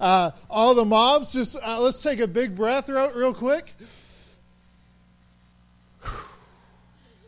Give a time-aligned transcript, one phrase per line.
[0.00, 3.74] Uh, all the moms, just uh, let's take a big breath real, real quick.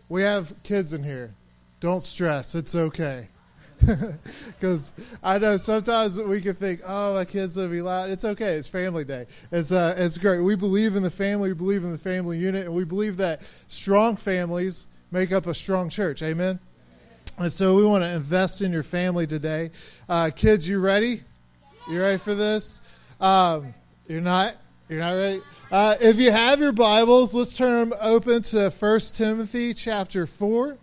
[0.08, 1.34] We have kids in here.
[1.80, 2.54] Don't stress.
[2.54, 3.28] It's okay.
[4.60, 8.10] Because I know sometimes we can think, oh, my kid's to be loud.
[8.10, 8.54] It's okay.
[8.54, 9.26] It's family day.
[9.50, 10.40] It's, uh, it's great.
[10.40, 11.48] We believe in the family.
[11.48, 12.66] We believe in the family unit.
[12.66, 16.22] And we believe that strong families make up a strong church.
[16.22, 16.60] Amen?
[17.38, 19.70] And so we want to invest in your family today.
[20.08, 21.22] Uh, kids, you ready?
[21.88, 22.80] You ready for this?
[23.20, 23.74] Um,
[24.06, 24.54] you're not?
[24.88, 25.40] You're not ready?
[25.70, 30.78] Uh, if you have your Bibles, let's turn them open to 1 Timothy chapter 4.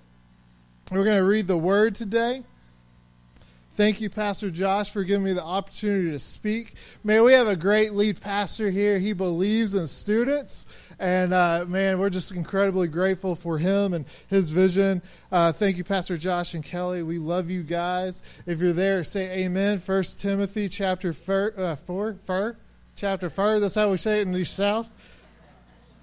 [0.92, 2.44] We're going to read the word today.
[3.80, 6.74] Thank you, Pastor Josh, for giving me the opportunity to speak.
[7.02, 9.00] May we have a great lead pastor here.
[9.00, 10.66] He believes in students.
[11.00, 15.02] And uh, man, we're just incredibly grateful for him and his vision.
[15.32, 17.04] Uh, thank you, Pastor Josh and Kelly.
[17.04, 18.22] We love you guys.
[18.46, 19.78] If you're there, say amen.
[19.78, 22.58] First Timothy chapter four, uh, four, four
[22.98, 23.62] chapter four.
[23.62, 24.90] That's how we say it in the South.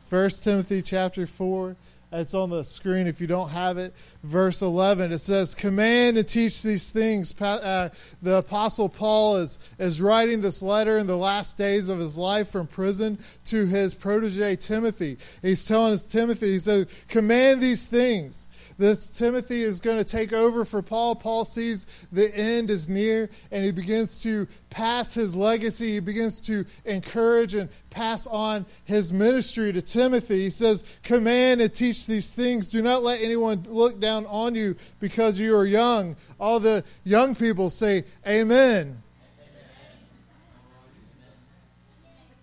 [0.08, 1.76] First Timothy chapter four.
[2.12, 3.94] It's on the screen if you don't have it.
[4.22, 7.38] Verse 11, it says, Command and teach these things.
[7.40, 7.88] Uh,
[8.22, 12.48] the Apostle Paul is, is writing this letter in the last days of his life
[12.48, 15.18] from prison to his protege Timothy.
[15.42, 18.46] He's telling his Timothy, he said, Command these things.
[18.78, 21.14] This Timothy is going to take over for Paul.
[21.14, 25.94] Paul sees the end is near and he begins to pass his legacy.
[25.94, 30.42] He begins to encourage and pass on his ministry to Timothy.
[30.42, 32.68] He says, Command and teach these things.
[32.68, 36.16] Do not let anyone look down on you because you are young.
[36.38, 39.02] All the young people say, Amen.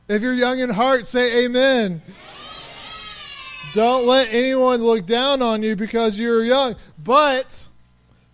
[0.09, 2.01] If you're young in heart, say amen.
[3.73, 7.67] Don't let anyone look down on you because you're young, but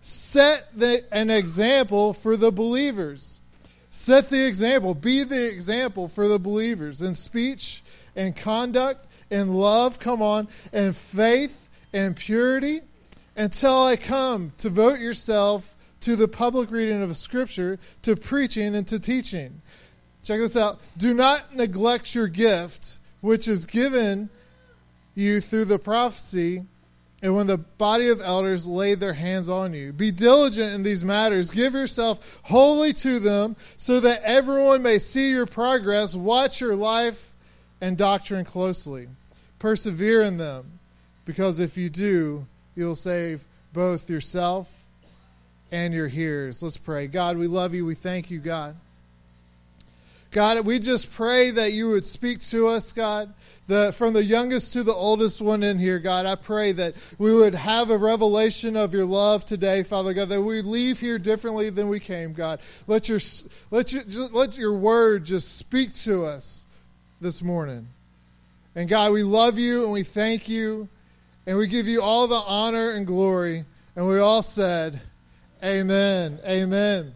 [0.02, 3.40] set the, an example for the believers.
[3.88, 4.94] Set the example.
[4.94, 7.82] Be the example for the believers in speech
[8.14, 12.80] and conduct, and love, come on, in faith and purity,
[13.34, 18.86] until I come to devote yourself to the public reading of Scripture, to preaching and
[18.88, 19.62] to teaching.
[20.22, 20.80] Check this out.
[20.98, 24.28] Do not neglect your gift, which is given
[25.14, 26.64] you through the prophecy
[27.22, 29.92] and when the body of elders lay their hands on you.
[29.92, 31.50] Be diligent in these matters.
[31.50, 36.16] Give yourself wholly to them so that everyone may see your progress.
[36.16, 37.32] Watch your life
[37.80, 39.08] and doctrine closely.
[39.58, 40.78] Persevere in them,
[41.26, 43.44] because if you do, you'll save
[43.74, 44.84] both yourself
[45.70, 46.62] and your hearers.
[46.62, 47.06] Let's pray.
[47.06, 47.84] God, we love you.
[47.84, 48.74] We thank you, God.
[50.30, 53.34] God, we just pray that you would speak to us, God.
[53.66, 57.34] The, from the youngest to the oldest one in here, God, I pray that we
[57.34, 61.70] would have a revelation of your love today, Father God, that we leave here differently
[61.70, 62.60] than we came, God.
[62.86, 63.20] Let your,
[63.70, 66.66] let your, let your word just speak to us
[67.20, 67.88] this morning.
[68.74, 70.88] And God, we love you and we thank you
[71.46, 73.64] and we give you all the honor and glory.
[73.96, 75.00] And we all said,
[75.62, 76.38] Amen.
[76.44, 77.14] Amen.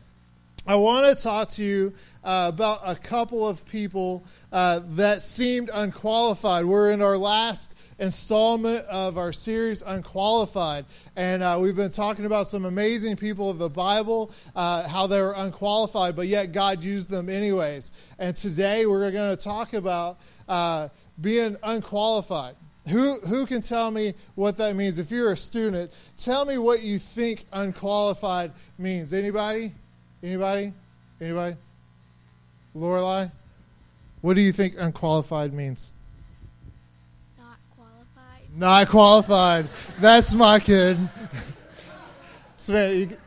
[0.67, 1.93] I want to talk to you
[2.25, 6.65] uh, about a couple of people uh, that seemed unqualified.
[6.65, 10.87] We're in our last installment of our series, Unqualified.
[11.17, 15.21] And uh, we've been talking about some amazing people of the Bible, uh, how they
[15.21, 17.93] were unqualified, but yet God used them anyways.
[18.19, 20.89] And today we're going to talk about uh,
[21.21, 22.55] being unqualified.
[22.89, 24.99] Who, who can tell me what that means?
[24.99, 29.13] If you're a student, tell me what you think unqualified means.
[29.13, 29.75] Anybody?
[30.25, 30.73] Anybody?
[31.21, 31.57] Anybody?
[32.75, 33.31] Lorelai?
[34.23, 35.93] What do you think unqualified means?
[37.37, 38.57] Not qualified.
[38.57, 39.69] Not qualified.
[40.01, 40.97] That's my kid.
[42.57, 43.19] Savannah, you,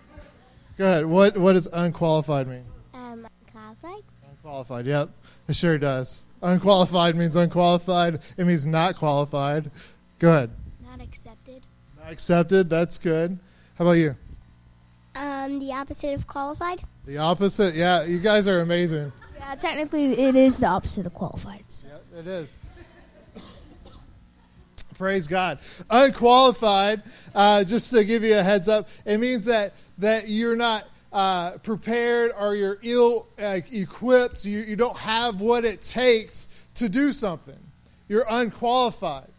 [0.80, 1.06] go ahead.
[1.06, 2.66] What what does unqualified mean?
[2.96, 4.03] Um, qualified.
[4.31, 4.88] Unqualified.
[4.88, 5.09] Yep,
[5.50, 6.25] it sure does.
[6.41, 8.22] Unqualified means unqualified.
[8.38, 9.69] It means not qualified.
[10.18, 10.50] Go ahead.
[10.84, 11.68] Not accepted.
[12.00, 12.72] Not accepted.
[12.72, 13.38] That's good.
[13.78, 14.16] How about you?
[15.17, 16.83] Um, the opposite of qualified.
[17.05, 17.73] The opposite.
[17.73, 19.11] Yeah, you guys are amazing.
[19.39, 21.64] Yeah, technically, it is the opposite of qualified.
[21.69, 21.87] So.
[21.87, 22.58] Yep, it is.
[24.96, 25.59] Praise God.
[25.90, 27.02] Unqualified,
[27.34, 31.52] uh, just to give you a heads up, it means that, that you're not uh,
[31.59, 34.46] prepared or you're ill uh, equipped.
[34.46, 37.59] You, you don't have what it takes to do something.
[38.08, 39.29] You're unqualified.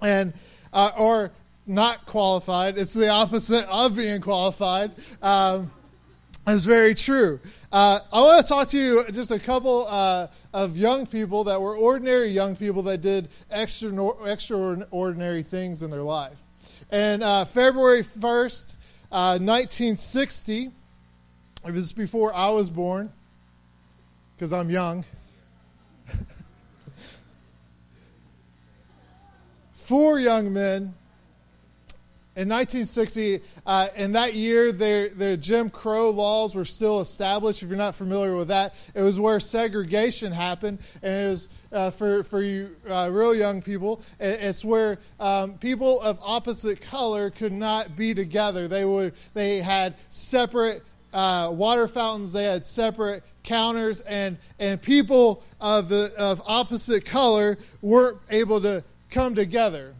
[0.00, 0.32] And,
[0.72, 1.32] uh, or
[1.66, 2.78] not qualified.
[2.78, 4.92] It's the opposite of being qualified.
[5.22, 5.70] Um,
[6.44, 7.38] that's very true.
[7.70, 11.60] Uh, I want to talk to you just a couple uh, of young people that
[11.60, 13.92] were ordinary young people that did extra,
[14.24, 16.36] extraordinary things in their life.
[16.90, 18.74] And uh, February 1st,
[19.10, 20.70] 1960, uh,
[21.68, 23.12] it was before I was born,
[24.34, 25.04] because I'm young.
[29.74, 30.94] Four young men
[32.34, 37.62] in 1960, uh, in that year, the Jim Crow laws were still established.
[37.62, 41.90] If you're not familiar with that, it was where segregation happened, and it was uh,
[41.90, 44.00] for for you uh, real young people.
[44.18, 48.66] It's where um, people of opposite color could not be together.
[48.66, 52.32] They would they had separate uh, water fountains.
[52.32, 58.82] They had separate counters, and and people of the of opposite color weren't able to
[59.10, 59.94] come together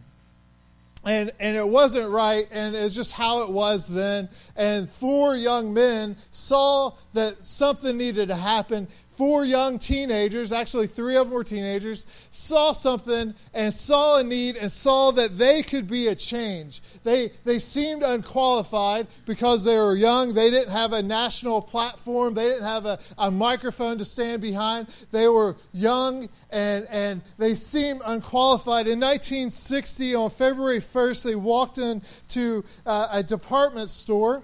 [1.05, 4.29] and and it wasn't right and it's just how it was then.
[4.55, 11.15] And four young men saw that something needed to happen four young teenagers, actually three
[11.15, 15.87] of them were teenagers, saw something and saw a need and saw that they could
[15.87, 16.81] be a change.
[17.03, 20.33] They, they seemed unqualified because they were young.
[20.33, 24.87] They didn't have a national platform, they didn't have a, a microphone to stand behind.
[25.11, 28.87] They were young and, and they seemed unqualified.
[28.87, 34.43] In 1960, on February 1st, they walked into uh, a department store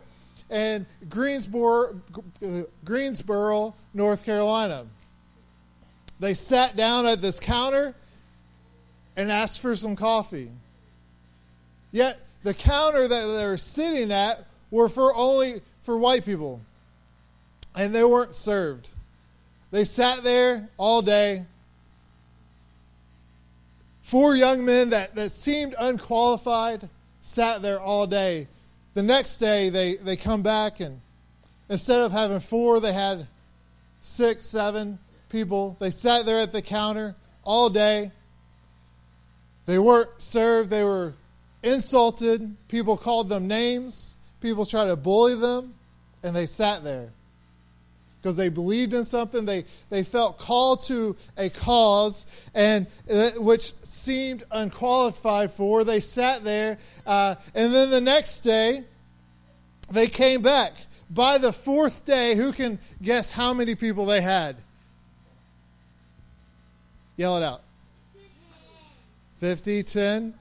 [0.49, 2.01] and Greensboro,
[2.83, 4.85] Greensboro, North Carolina.
[6.19, 7.93] They sat down at this counter
[9.15, 10.49] and asked for some coffee.
[11.91, 16.61] Yet the counter that they were sitting at were for only for white people.
[17.75, 18.89] And they weren't served.
[19.71, 21.45] They sat there all day.
[24.01, 26.89] Four young men that, that seemed unqualified
[27.21, 28.47] sat there all day
[28.93, 31.01] the next day, they, they come back, and
[31.69, 33.27] instead of having four, they had
[34.01, 34.99] six, seven
[35.29, 35.77] people.
[35.79, 38.11] They sat there at the counter all day.
[39.65, 41.13] They weren't served, they were
[41.61, 42.55] insulted.
[42.67, 44.15] People called them names.
[44.41, 45.75] People tried to bully them,
[46.23, 47.11] and they sat there
[48.21, 49.45] because they believed in something.
[49.45, 55.83] They, they felt called to a cause and uh, which seemed unqualified for.
[55.83, 58.83] They sat there, uh, and then the next day
[59.91, 60.73] they came back.
[61.09, 64.57] By the fourth day, who can guess how many people they had?
[67.15, 67.61] Yell it out.
[69.39, 70.33] 50, 10,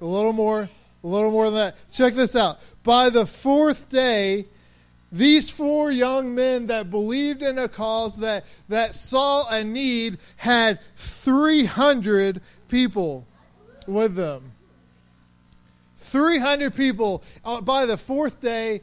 [0.00, 1.76] a little more, a little more than that.
[1.92, 2.58] Check this out.
[2.82, 4.46] By the fourth day,
[5.12, 10.78] these four young men that believed in a cause that, that saw a need had
[10.96, 13.26] 300 people
[13.86, 14.52] with them.
[15.96, 18.80] 300 people uh, by the fourth day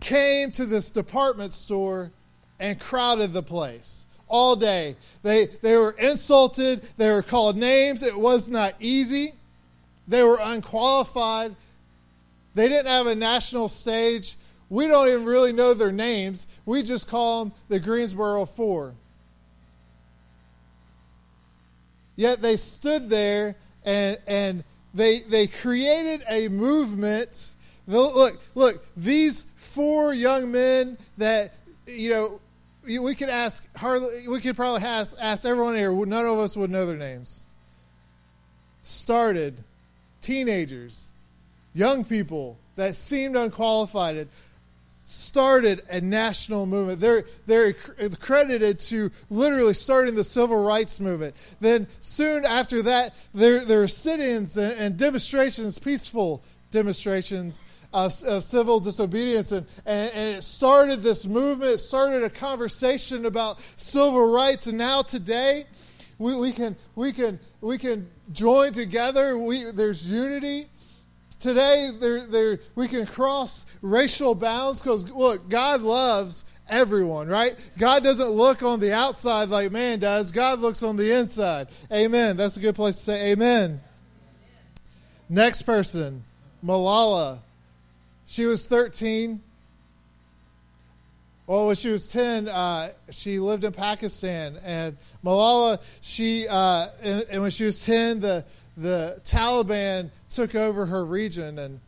[0.00, 2.10] came to this department store
[2.58, 4.96] and crowded the place all day.
[5.22, 8.02] They, they were insulted, they were called names.
[8.02, 9.34] It was not easy,
[10.08, 11.54] they were unqualified.
[12.54, 14.36] They didn't have a national stage.
[14.72, 16.46] We don't even really know their names.
[16.64, 18.94] We just call them the Greensboro Four.
[22.16, 24.64] Yet they stood there and, and
[24.94, 27.52] they, they created a movement.
[27.86, 31.52] Look, look, these four young men that,
[31.86, 32.40] you know,
[32.86, 36.70] we could ask hardly, we could probably ask, ask everyone here, none of us would
[36.70, 37.42] know their names.
[38.84, 39.62] Started
[40.22, 41.08] teenagers,
[41.74, 44.28] young people that seemed unqualified,
[45.12, 47.00] started a national movement.
[47.00, 51.34] They're, they're credited to literally starting the civil rights movement.
[51.60, 58.12] Then, soon after that, there, there are sit ins and, and, demonstrations, peaceful demonstrations of,
[58.24, 59.52] of civil disobedience.
[59.52, 64.66] And, and, and, it started this movement, started a conversation about civil rights.
[64.66, 65.66] And now, today,
[66.18, 70.68] we, we, can, we, can, we can join together, we, there's unity.
[71.42, 77.58] Today, there, there, we can cross racial bounds because, look, God loves everyone, right?
[77.76, 81.66] God doesn't look on the outside like man does, God looks on the inside.
[81.90, 82.36] Amen.
[82.36, 83.80] That's a good place to say amen.
[85.28, 86.22] Next person,
[86.64, 87.40] Malala.
[88.24, 89.42] She was 13.
[91.48, 94.58] Well, when she was 10, uh, she lived in Pakistan.
[94.62, 98.44] And Malala, she, uh, and, and when she was 10, the,
[98.76, 101.80] the Taliban took over her region, and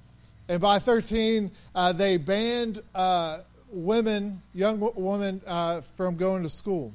[0.49, 3.39] and by 13, uh, they banned uh,
[3.71, 6.93] women, young women, uh, from going to school.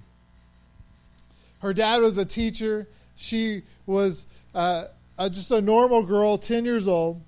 [1.62, 2.88] Her dad was a teacher.
[3.16, 4.86] She was uh,
[5.30, 7.22] just a normal girl, 10 years old.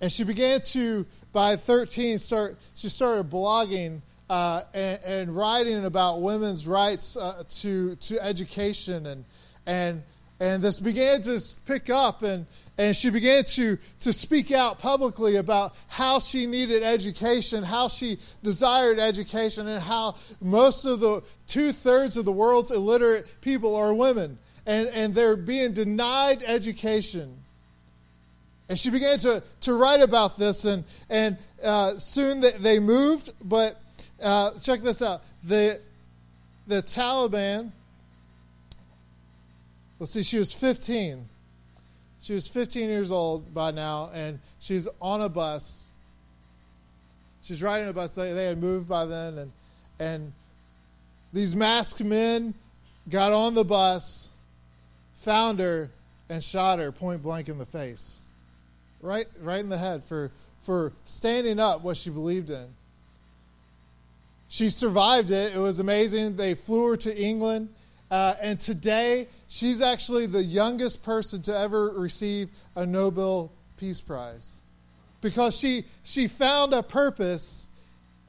[0.00, 2.56] And she began to, by 13, start.
[2.74, 9.24] She started blogging uh, and, and, writing about women's rights uh, to to education and
[9.66, 10.02] and
[10.40, 12.46] and this began to pick up and
[12.78, 18.18] and she began to to speak out publicly about how she needed education, how she
[18.42, 23.92] desired education, and how most of the two thirds of the world's illiterate people are
[23.92, 27.36] women, and and they're being denied education.
[28.70, 33.30] And she began to, to write about this, and, and uh, soon they, they moved.
[33.42, 33.76] But
[34.22, 35.80] uh, check this out the,
[36.68, 37.72] the Taliban,
[40.00, 41.28] let's see, she was 15.
[42.22, 45.88] She was 15 years old by now, and she's on a bus.
[47.42, 48.16] She's riding a bus.
[48.16, 49.52] They, had moved by then, and,
[50.00, 50.32] and
[51.32, 52.54] these masked men
[53.08, 54.28] got on the bus,
[55.20, 55.88] found her,
[56.28, 58.20] and shot her point blank in the face
[59.02, 60.30] right right in the head for
[60.62, 62.66] for standing up what she believed in.
[64.48, 65.54] She survived it.
[65.54, 66.36] It was amazing.
[66.36, 67.70] They flew her to England,
[68.10, 74.60] uh, and today she's actually the youngest person to ever receive a Nobel Peace Prize
[75.20, 77.68] because she she found a purpose,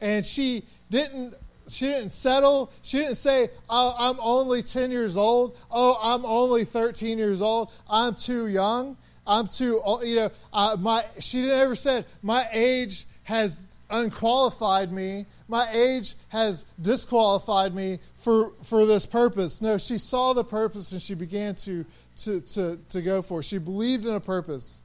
[0.01, 1.36] and she didn't
[1.70, 2.74] she didn't settle.
[2.82, 5.58] She didn't say, oh, I'm only 10 years old.
[5.70, 7.72] Oh, I'm only 13 years old.
[7.90, 8.98] I'm too young.
[9.25, 13.60] I'm too, you know, uh, my, she never said, my age has
[13.91, 15.25] unqualified me.
[15.48, 19.62] My age has disqualified me for, for this purpose.
[19.62, 21.86] No, she saw the purpose and she began to,
[22.19, 23.43] to, to, to go for it.
[23.43, 24.81] She believed in a purpose.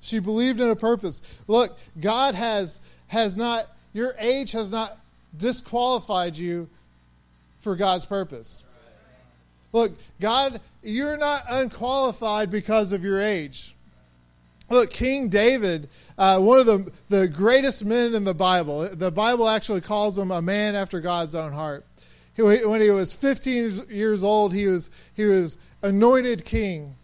[0.00, 1.22] She believed in a purpose.
[1.48, 4.98] Look, God has, has not, your age has not
[5.36, 6.68] disqualified you
[7.60, 8.62] for God's purpose.
[9.72, 13.75] Look, God, you're not unqualified because of your age.
[14.68, 19.48] Look, King David, uh, one of the, the greatest men in the Bible, the Bible
[19.48, 21.86] actually calls him a man after God's own heart.
[22.34, 26.96] He, when he was 15 years old, he was, he was anointed king.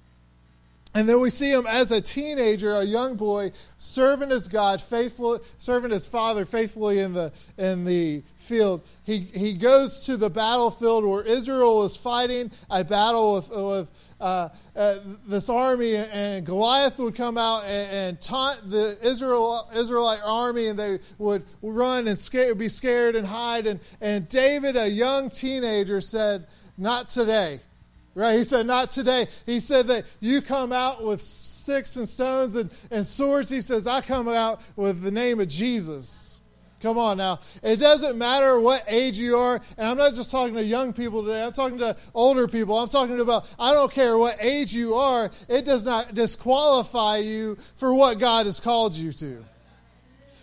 [0.95, 5.41] And then we see him as a teenager, a young boy, serving his God, faithful,
[5.59, 8.87] serving his father faithfully in the in the field.
[9.05, 14.51] He he goes to the battlefield where Israel is fighting a battle with with uh,
[14.77, 20.69] uh, this army, and Goliath would come out and, and taunt the Israel Israelite army,
[20.69, 22.19] and they would run and
[22.59, 23.67] be scared and hide.
[23.67, 26.47] And and David, a young teenager, said,
[26.77, 27.61] "Not today."
[28.15, 28.37] Right?
[28.37, 29.27] He said, Not today.
[29.47, 33.49] He said that you come out with sticks and stones and, and swords.
[33.49, 36.41] He says, I come out with the name of Jesus.
[36.83, 37.39] Come on now.
[37.63, 39.61] It doesn't matter what age you are.
[39.79, 41.45] And I'm not just talking to young people today.
[41.45, 42.77] I'm talking to older people.
[42.77, 45.31] I'm talking about, I don't care what age you are.
[45.49, 49.45] It does not disqualify you for what God has called you to.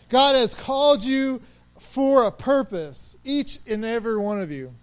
[0.08, 1.42] God has called you
[1.78, 4.74] for a purpose, each and every one of you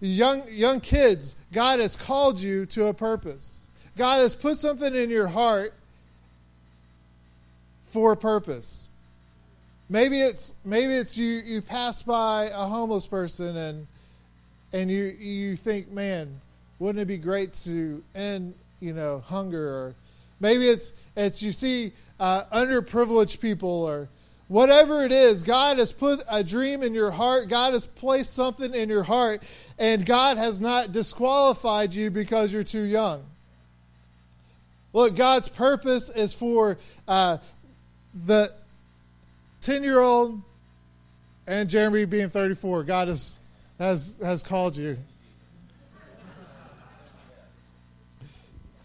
[0.00, 3.70] young, young kids, God has called you to a purpose.
[3.96, 5.72] God has put something in your heart
[7.84, 8.88] for a purpose.
[9.88, 13.86] Maybe it's maybe it's you you pass by a homeless person and
[14.72, 16.40] and you you think, man,
[16.80, 19.68] wouldn't it be great to end you know hunger?
[19.68, 19.94] Or
[20.40, 24.08] maybe it's it's you see uh, underprivileged people or
[24.54, 27.48] Whatever it is, God has put a dream in your heart.
[27.48, 29.42] God has placed something in your heart,
[29.80, 33.24] and God has not disqualified you because you're too young.
[34.92, 37.38] Look, God's purpose is for uh,
[38.14, 38.52] the
[39.62, 40.40] 10 year old
[41.48, 42.84] and Jeremy being 34.
[42.84, 43.40] God has,
[43.80, 44.96] has, has called you.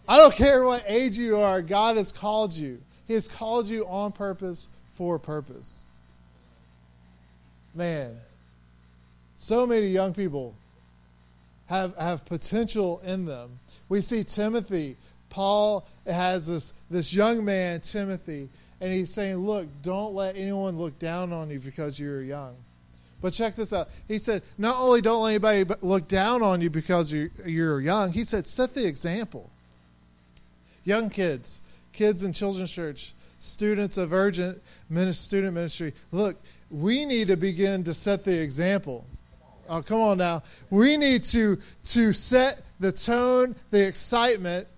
[0.08, 2.82] I don't care what age you are, God has called you.
[3.06, 4.68] He has called you on purpose
[5.00, 5.86] for purpose.
[7.74, 8.18] Man,
[9.34, 10.54] so many young people
[11.68, 13.60] have, have potential in them.
[13.88, 14.98] We see Timothy.
[15.30, 20.98] Paul has this, this young man, Timothy, and he's saying, Look, don't let anyone look
[20.98, 22.54] down on you because you're young.
[23.22, 23.88] But check this out.
[24.06, 28.12] He said, Not only don't let anybody look down on you because you're, you're young,
[28.12, 29.48] he said, Set the example.
[30.84, 31.62] Young kids,
[31.94, 34.62] kids in children's church, students of urgent
[35.12, 36.36] student ministry, look,
[36.70, 39.04] we need to begin to set the example.
[39.68, 40.42] Oh, come on now.
[40.68, 44.68] We need to, to set the tone, the excitement.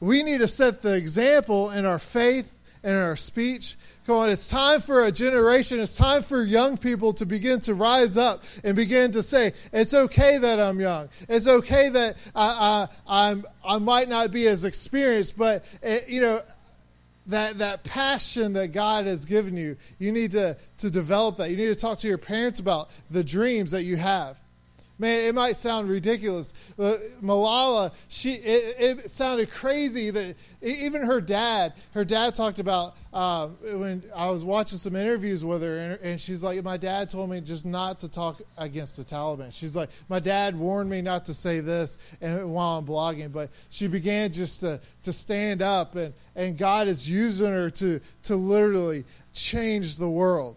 [0.00, 3.76] We need to set the example in our faith and in our speech.
[4.06, 7.74] Come on, it's time for a generation, it's time for young people to begin to
[7.74, 11.08] rise up and begin to say, it's okay that I'm young.
[11.28, 16.06] It's okay that I, I, I'm, I might not be as experienced, but, it, eh,
[16.06, 16.40] you know,
[17.26, 21.50] that, that passion that God has given you, you need to, to develop that.
[21.50, 24.40] You need to talk to your parents about the dreams that you have.
[24.98, 26.54] Man, it might sound ridiculous.
[26.78, 33.48] Malala, she it, it, sounded crazy that even her dad, her dad talked about uh,
[33.48, 37.28] when I was watching some interviews with her, and, and, she's like, my dad told
[37.28, 39.52] me just not to talk against the Taliban.
[39.52, 43.50] She's like, my dad warned me not to say this, and while I'm blogging, but
[43.68, 48.36] she began just to to stand up, and and God is using her to to
[48.36, 50.56] literally change the world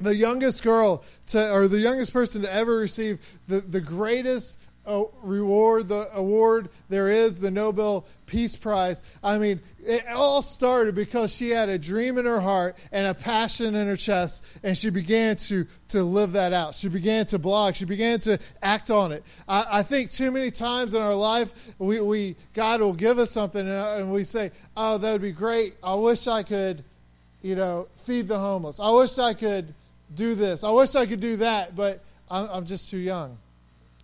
[0.00, 5.04] the youngest girl to, or the youngest person to ever receive the, the greatest uh,
[5.22, 9.02] reward, the award there is, the Nobel Peace Prize.
[9.22, 13.12] I mean, it all started because she had a dream in her heart and a
[13.12, 16.74] passion in her chest, and she began to, to live that out.
[16.74, 17.74] She began to blog.
[17.74, 19.24] She began to act on it.
[19.46, 23.30] I, I think too many times in our life, we, we God will give us
[23.30, 25.76] something, and, and we say, oh, that would be great.
[25.82, 26.82] I wish I could,
[27.42, 28.80] you know, feed the homeless.
[28.80, 29.74] I wish I could
[30.14, 30.64] do this.
[30.64, 33.38] I wish I could do that, but I'm, I'm just too young.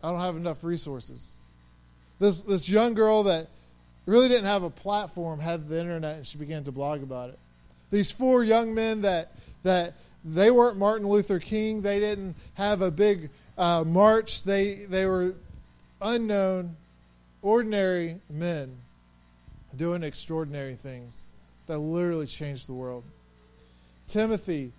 [0.02, 1.36] I don't have enough resources.
[2.18, 3.48] This this young girl that
[4.06, 7.38] really didn't have a platform had the internet, and she began to blog about it.
[7.90, 9.32] These four young men that
[9.62, 9.94] that
[10.24, 11.82] they weren't Martin Luther King.
[11.82, 14.42] They didn't have a big uh, march.
[14.42, 15.34] They they were
[16.00, 16.76] unknown,
[17.42, 18.76] ordinary men
[19.76, 21.26] doing extraordinary things
[21.66, 23.04] that literally changed the world.
[24.06, 24.72] Timothy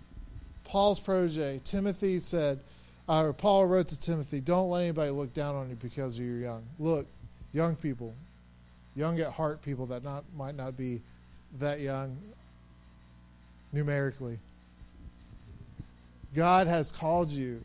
[0.66, 2.60] Paul's protege, Timothy said,
[3.08, 6.38] uh, or Paul wrote to Timothy, don't let anybody look down on you because you're
[6.38, 6.64] young.
[6.78, 7.06] Look,
[7.52, 8.14] young people,
[8.96, 11.00] young at heart people that not might not be
[11.60, 12.16] that young
[13.72, 14.38] numerically.
[16.34, 17.62] God has called you.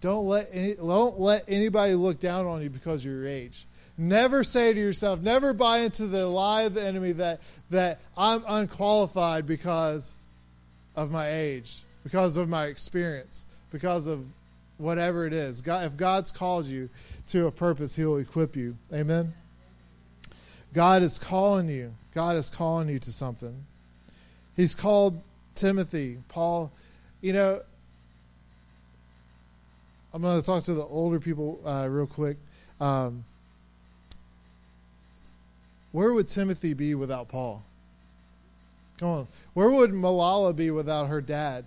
[0.00, 3.66] Don't let any, don't let anybody look down on you because of your age.
[3.98, 8.44] Never say to yourself, never buy into the lie of the enemy that that I'm
[8.46, 10.16] unqualified because
[10.94, 14.26] of my age because of my experience, because of
[14.78, 15.60] whatever it is.
[15.60, 16.88] God, if God's called you
[17.28, 18.76] to a purpose, He'll equip you.
[18.92, 19.34] Amen.
[20.72, 21.94] God is calling you.
[22.14, 23.64] God is calling you to something.
[24.54, 25.20] He's called
[25.54, 26.70] Timothy, Paul.
[27.20, 27.60] You know,
[30.12, 32.36] I'm going to talk to the older people uh, real quick.
[32.80, 33.24] Um,
[35.92, 37.64] where would Timothy be without Paul?
[38.98, 39.28] Come on.
[39.54, 41.64] Where would Malala be without her dad?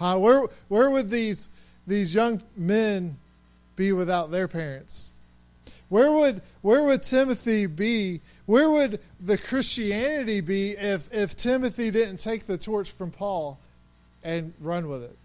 [0.00, 1.48] Where, where would these,
[1.86, 3.18] these young men
[3.76, 5.12] be without their parents?
[5.88, 8.20] Where would, where would Timothy be?
[8.46, 13.58] Where would the Christianity be if, if Timothy didn't take the torch from Paul
[14.22, 15.16] and run with it?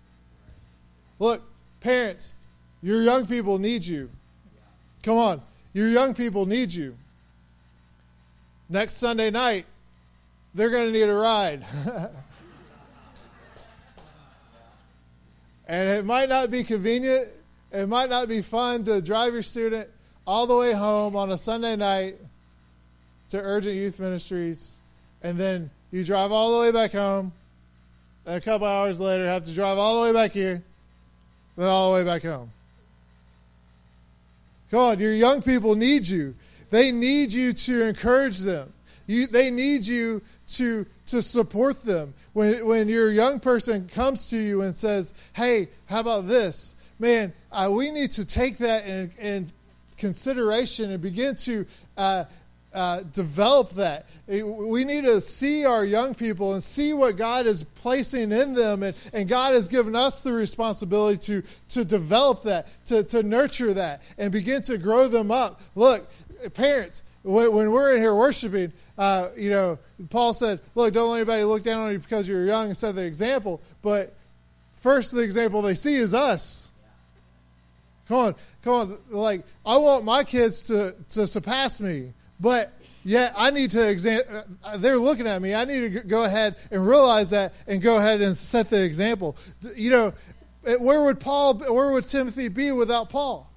[1.20, 1.42] Look,
[1.80, 2.34] parents,
[2.82, 4.10] your young people need you.
[5.04, 5.42] Come on,
[5.74, 6.98] your young people need you.
[8.68, 9.66] Next Sunday night,
[10.56, 11.64] they're going to need a ride.
[15.67, 17.28] And it might not be convenient,
[17.71, 19.89] it might not be fun to drive your student
[20.28, 22.17] all the way home on a Sunday night
[23.30, 24.78] to Urgent Youth Ministries,
[25.23, 27.34] and then you drive all the way back home,
[28.25, 30.63] and a couple hours later have to drive all the way back here,
[31.56, 32.51] then all the way back home.
[34.71, 36.36] Come on, your young people need you.
[36.69, 38.73] They need you to encourage them.
[39.08, 42.13] You, they need you to, to support them.
[42.34, 46.76] When, when your young person comes to you and says, hey, how about this?
[46.98, 49.52] Man, uh, we need to take that in, in
[49.98, 51.65] consideration and begin to
[51.98, 52.26] uh,
[52.74, 54.06] uh, develop that.
[54.28, 58.84] We need to see our young people and see what God is placing in them,
[58.84, 63.74] and, and God has given us the responsibility to, to develop that, to, to nurture
[63.74, 65.62] that, and begin to grow them up.
[65.76, 66.10] Look,
[66.54, 71.44] parents, when, we're in here worshiping, uh, you know, Paul said, look, don't let anybody
[71.44, 73.62] look down on you because you're young and set the example.
[73.82, 74.16] But
[74.82, 76.70] first, the example they see is us.
[78.08, 78.98] Come on, come on.
[79.10, 82.72] Like, I want my kids to, to surpass me, but
[83.04, 84.46] yet I need to.
[84.64, 85.56] Uh, they're looking at me.
[85.56, 89.36] I need to go ahead and realize that and go ahead and set the example.
[89.76, 90.14] You know,
[90.80, 93.50] where would Paul, where would Timothy be without Paul?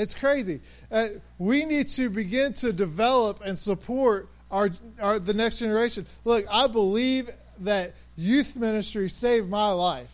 [0.00, 0.62] It's crazy.
[0.90, 1.08] Uh,
[1.38, 6.06] we need to begin to develop and support our, our the next generation.
[6.24, 7.28] Look, I believe
[7.60, 10.10] that youth ministry saved my life.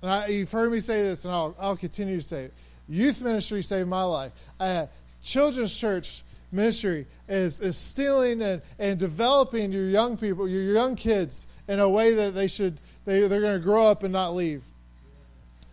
[0.00, 2.54] And I, you've heard me say this, and I'll, I'll continue to say it.
[2.88, 4.32] Youth ministry saved my life.
[4.58, 4.86] Uh,
[5.22, 11.46] children's church ministry is, is stealing and, and developing your young people, your young kids,
[11.68, 14.62] in a way that they should, they, they're going to grow up and not leave.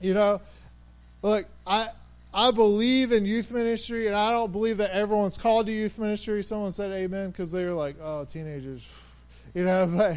[0.02, 0.41] You know?
[1.22, 1.88] Look, I,
[2.34, 6.41] I believe in youth ministry, and I don't believe that everyone's called to youth ministry.
[6.41, 8.91] Someone said amen because they were like, oh, teenagers.
[9.56, 10.15] You know, but,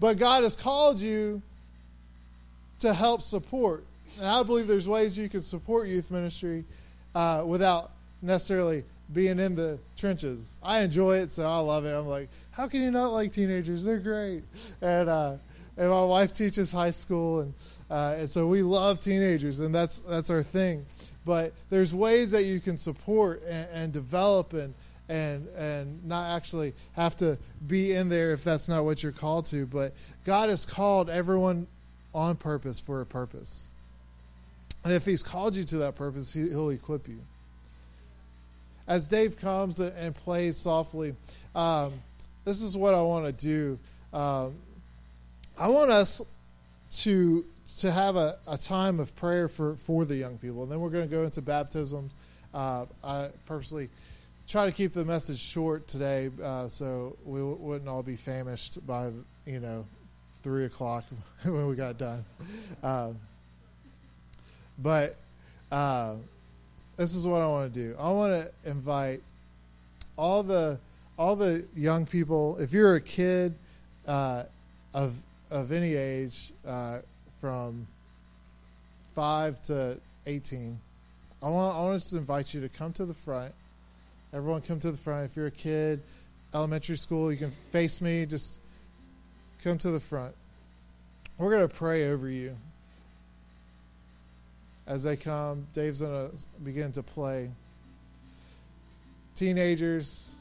[0.00, 1.40] but God has called you
[2.80, 3.84] to help support.
[4.18, 6.64] And I believe there's ways you can support youth ministry
[7.14, 10.56] uh, without necessarily being in the trenches.
[10.60, 11.92] I enjoy it, so I love it.
[11.92, 13.84] I'm like, how can you not like teenagers?
[13.84, 14.42] They're great.
[14.80, 15.34] And uh,
[15.76, 17.54] and my wife teaches high school, and
[17.90, 20.84] uh, and so we love teenagers, and that's that's our thing.
[21.24, 24.74] But there's ways that you can support and, and develop and
[25.08, 29.46] and and not actually have to be in there if that's not what you're called
[29.46, 29.66] to.
[29.66, 31.66] But God has called everyone
[32.14, 33.70] on purpose for a purpose,
[34.84, 37.20] and if He's called you to that purpose, he, He'll equip you.
[38.86, 41.14] As Dave comes and plays softly,
[41.54, 41.92] um,
[42.44, 43.78] this is what I want to do.
[44.12, 44.56] Um,
[45.62, 46.20] I want us
[47.02, 47.44] to
[47.78, 50.90] to have a, a time of prayer for, for the young people, and then we're
[50.90, 52.16] going to go into baptisms.
[52.52, 53.88] Uh, I purposely
[54.48, 58.84] try to keep the message short today, uh, so we w- wouldn't all be famished
[58.88, 59.12] by
[59.46, 59.86] you know
[60.42, 61.04] three o'clock
[61.44, 62.24] when we got done.
[62.82, 63.20] Um,
[64.80, 65.14] but
[65.70, 66.16] uh,
[66.96, 67.94] this is what I want to do.
[68.00, 69.22] I want to invite
[70.18, 70.80] all the
[71.16, 72.58] all the young people.
[72.58, 73.54] If you're a kid
[74.08, 74.42] uh,
[74.92, 75.14] of
[75.52, 77.00] of any age, uh,
[77.40, 77.86] from
[79.14, 80.80] five to eighteen,
[81.42, 83.52] I want I to invite you to come to the front.
[84.32, 85.30] Everyone, come to the front.
[85.30, 86.02] If you're a kid,
[86.54, 88.24] elementary school, you can face me.
[88.24, 88.60] Just
[89.62, 90.34] come to the front.
[91.36, 92.56] We're going to pray over you
[94.86, 95.66] as they come.
[95.72, 97.50] Dave's going to begin to play.
[99.34, 100.36] Teenagers,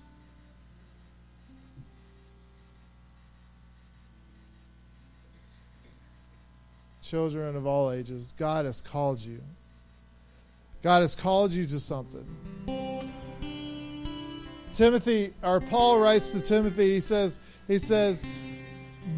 [7.12, 9.41] children of all ages, God has called you.
[10.82, 12.26] God has called you to something.
[14.71, 18.26] Timothy, or Paul writes to Timothy, he says, he says,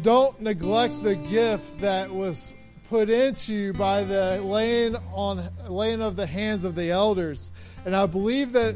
[0.02, 2.52] don't neglect the gift that was
[2.88, 7.52] put into you by the laying on laying of the hands of the elders.
[7.86, 8.74] And I believe that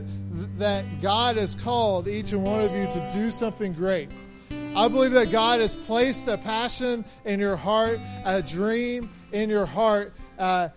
[0.58, 4.10] that God has called each and one of you to do something great.
[4.76, 9.66] I believe that God has placed a passion in your heart, a dream in your
[9.66, 10.68] heart uh,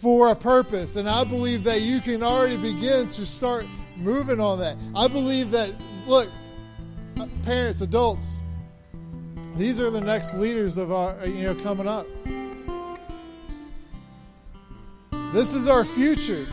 [0.00, 0.96] for a purpose.
[0.96, 4.76] And I believe that you can already begin to start moving on that.
[4.94, 5.72] I believe that,
[6.06, 6.28] look,
[7.18, 8.42] uh, parents, adults,
[9.54, 12.06] these are the next leaders of our, you know, coming up.
[15.32, 16.46] This is our future.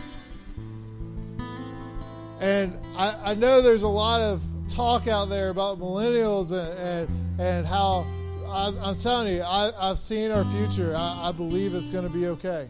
[2.39, 4.41] And I, I know there's a lot of
[4.77, 8.05] talk out there about millennials and, and, and how
[8.47, 10.95] I, am telling you, I, have seen our future.
[10.95, 12.69] I, I believe it's going to be okay.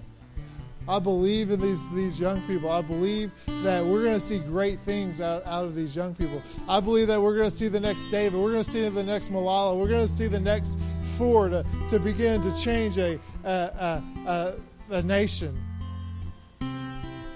[0.87, 2.71] I believe in these, these young people.
[2.71, 3.29] I believe
[3.61, 6.41] that we're going to see great things out, out of these young people.
[6.69, 8.39] I believe that we're going to see the next David.
[8.39, 9.77] We're going to see the next Malala.
[9.77, 10.79] We're going to see the next
[11.17, 14.53] four to, to begin to change a, a, a,
[14.91, 15.61] a nation.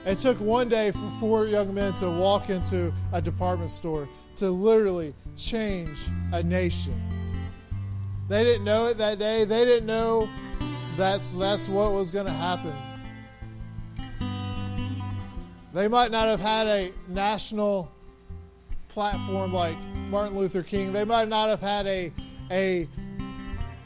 [0.06, 4.50] It took one day for four young men to walk into a department store to
[4.50, 5.98] literally change
[6.34, 7.00] a nation.
[8.28, 9.44] They didn't know it that day.
[9.44, 10.30] They didn't know
[10.98, 12.74] that's that's what was going to happen.
[15.74, 17.92] They might not have had a national
[18.90, 19.76] platform like
[20.10, 20.92] Martin Luther King.
[20.92, 22.12] They might not have had a
[22.52, 22.88] a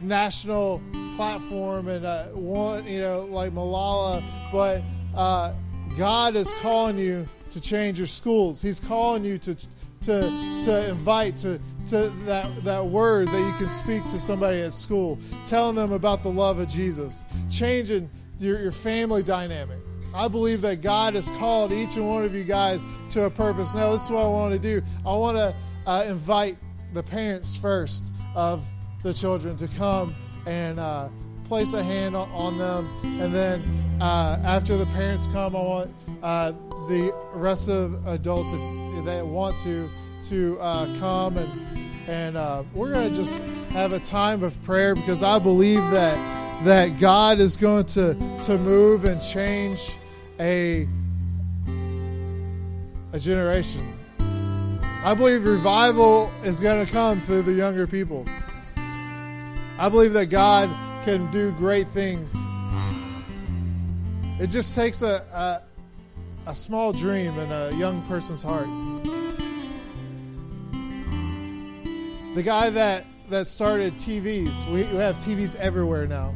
[0.02, 0.82] national
[1.16, 4.24] platform and uh, one, you know, like Malala.
[4.52, 4.82] But
[5.16, 5.54] uh,
[5.98, 8.62] God is calling you to change your schools.
[8.62, 9.56] He's calling you to
[10.06, 10.22] to
[10.66, 15.20] to invite to to that that word that you can speak to somebody at school,
[15.48, 19.80] telling them about the love of Jesus, changing your, your family dynamic.
[20.14, 23.76] I believe that God has called each and one of you guys to a purpose.
[23.76, 24.82] Now, this is what I want to do.
[25.06, 25.54] I want to
[25.86, 26.58] uh, invite
[26.94, 28.66] the parents first of
[29.04, 30.16] the children to come
[30.46, 31.10] and uh,
[31.44, 32.90] place a hand on, them.
[33.04, 33.62] And then
[34.00, 35.92] uh, after the parents come, I want
[36.24, 36.54] uh,
[36.88, 39.90] the rest of adults, if they want to,
[40.30, 41.50] to uh, come and
[42.08, 46.64] and uh, we're going to just have a time of prayer because I believe that
[46.64, 49.92] that God is going to to move and change
[50.40, 50.88] a
[53.12, 53.82] a generation.
[55.04, 58.26] I believe revival is going to come through the younger people.
[59.78, 60.70] I believe that God
[61.06, 62.36] can do great things.
[64.40, 65.62] It just takes a, a,
[66.48, 68.68] a small dream in a young person's heart.
[72.36, 76.36] The guy that, that started TVs, we, we have TVs everywhere now.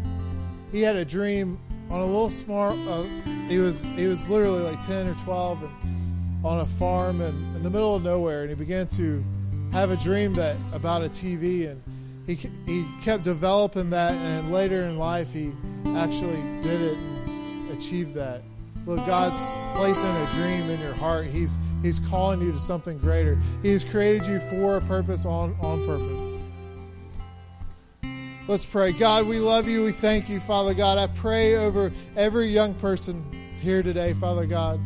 [0.71, 2.71] He had a dream on a little small.
[2.89, 3.03] Uh,
[3.47, 7.63] he was he was literally like ten or twelve, and on a farm and in
[7.63, 9.23] the middle of nowhere, and he began to
[9.71, 11.81] have a dream that about a TV, and
[12.27, 15.51] he he kept developing that, and later in life he
[15.95, 18.43] actually did it and achieved that.
[18.89, 21.27] Look, God's placing a dream in your heart.
[21.27, 23.37] He's He's calling you to something greater.
[23.61, 26.41] He has created you for a purpose on, on purpose.
[28.47, 28.91] Let's pray.
[28.91, 29.83] God, we love you.
[29.83, 30.97] We thank you, Father God.
[30.97, 33.23] I pray over every young person
[33.61, 34.79] here today, Father God.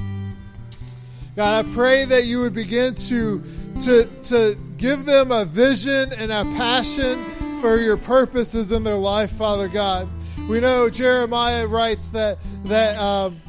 [1.37, 3.41] God, I pray that you would begin to,
[3.83, 7.23] to, to give them a vision and a passion
[7.61, 10.09] for your purposes in their life, Father God.
[10.49, 13.39] We know Jeremiah writes that that um,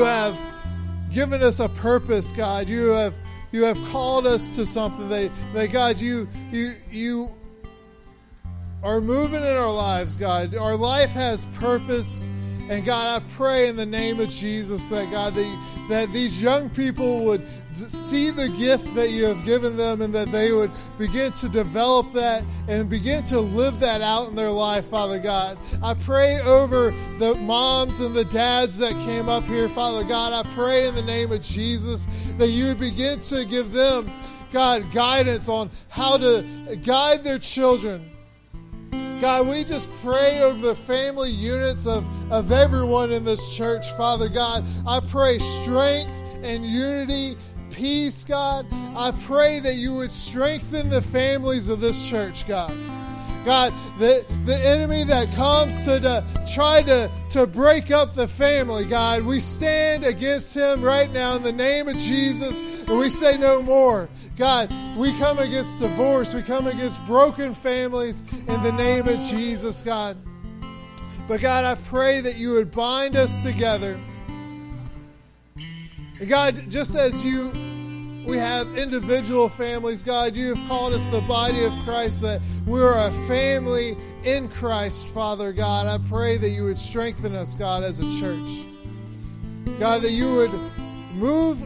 [0.00, 0.38] you have
[1.10, 2.70] given us a purpose, God.
[2.70, 3.12] You have
[3.52, 5.10] you have called us to something.
[5.10, 7.30] That, that God, you you you
[8.82, 10.56] are moving in our lives, God.
[10.56, 12.30] Our life has purpose.
[12.70, 16.70] And God, I pray in the name of Jesus that God, that, that these young
[16.70, 21.32] people would see the gift that you have given them and that they would begin
[21.32, 25.58] to develop that and begin to live that out in their life, Father God.
[25.82, 30.32] I pray over the moms and the dads that came up here, Father God.
[30.32, 32.06] I pray in the name of Jesus
[32.38, 34.08] that you would begin to give them,
[34.52, 38.09] God, guidance on how to guide their children
[39.20, 44.30] God, we just pray over the family units of, of everyone in this church, Father
[44.30, 44.64] God.
[44.86, 47.36] I pray strength and unity,
[47.70, 48.66] peace, God.
[48.96, 52.72] I pray that you would strengthen the families of this church, God.
[53.44, 58.86] God, the, the enemy that comes to, to try to, to break up the family,
[58.86, 63.36] God, we stand against him right now in the name of Jesus, and we say
[63.36, 64.08] no more.
[64.40, 66.32] God, we come against divorce.
[66.32, 70.16] We come against broken families in the name of Jesus, God.
[71.28, 74.00] But God, I pray that you would bind us together.
[75.56, 77.52] And God, just as you
[78.26, 82.96] we have individual families, God, you have called us the body of Christ, that we're
[82.96, 85.86] a family in Christ, Father God.
[85.86, 88.66] I pray that you would strengthen us, God, as a church.
[89.78, 90.52] God, that you would
[91.12, 91.58] move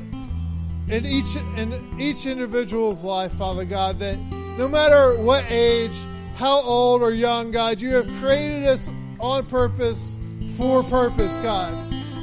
[0.88, 4.18] in each in each individual's life, Father God, that
[4.58, 5.96] no matter what age,
[6.36, 10.18] how old or young, God, you have created us on purpose
[10.56, 11.72] for purpose, God.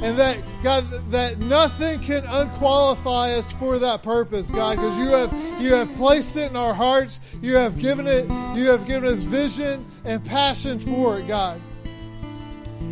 [0.02, 5.32] And that God that nothing can unqualify us for that purpose, God, because you have
[5.60, 7.20] you have placed it in our hearts.
[7.40, 8.24] You have given it,
[8.56, 11.60] you have given us vision and passion for it, God.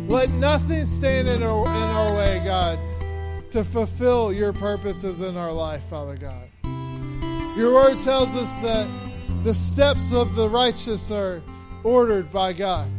[0.07, 2.79] Let nothing stand in our in our way, God
[3.51, 6.47] to fulfill your purposes in our life, Father God.
[7.57, 8.87] Your word tells us that
[9.43, 11.41] the steps of the righteous are
[11.83, 12.89] ordered by God.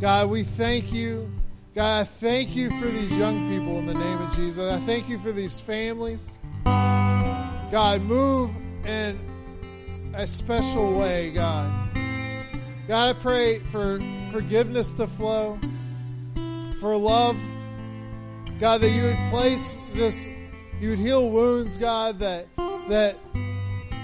[0.00, 1.30] God, we thank you.
[1.74, 4.72] God, I thank you for these young people in the name of Jesus.
[4.72, 6.38] I thank you for these families.
[6.64, 8.50] God, move
[8.86, 9.18] in
[10.14, 11.72] a special way, God.
[12.86, 15.58] God, I pray for forgiveness to flow,
[16.80, 17.36] for love
[18.64, 20.26] God, that you would place this,
[20.80, 22.46] you would heal wounds, God, that
[22.88, 23.18] that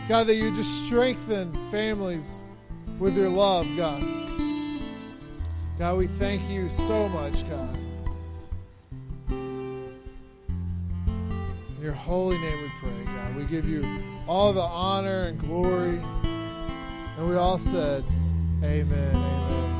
[0.07, 2.42] God, that you just strengthen families
[2.99, 4.05] with your love, God.
[5.79, 7.79] God, we thank you so much, God.
[9.31, 9.96] In
[11.81, 13.37] your holy name we pray, God.
[13.37, 13.83] We give you
[14.29, 15.99] all the honor and glory.
[17.16, 18.05] And we all said,
[18.62, 19.16] Amen.
[19.16, 19.80] Amen.